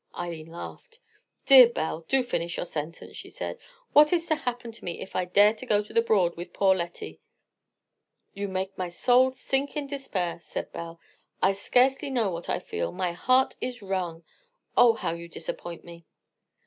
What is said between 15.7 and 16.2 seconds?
me!"